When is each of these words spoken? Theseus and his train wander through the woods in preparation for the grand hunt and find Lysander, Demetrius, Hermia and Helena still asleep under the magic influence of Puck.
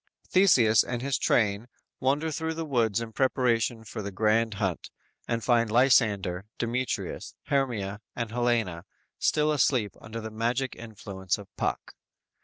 Theseus 0.29 0.83
and 0.83 1.03
his 1.03 1.19
train 1.19 1.67
wander 1.99 2.31
through 2.31 2.55
the 2.55 2.65
woods 2.65 3.01
in 3.01 3.13
preparation 3.13 3.83
for 3.83 4.01
the 4.01 4.11
grand 4.11 4.55
hunt 4.55 4.89
and 5.27 5.43
find 5.43 5.69
Lysander, 5.69 6.45
Demetrius, 6.57 7.35
Hermia 7.43 8.01
and 8.15 8.31
Helena 8.31 8.85
still 9.19 9.51
asleep 9.51 9.93
under 10.01 10.19
the 10.19 10.31
magic 10.31 10.75
influence 10.75 11.37
of 11.37 11.55
Puck. 11.55 11.93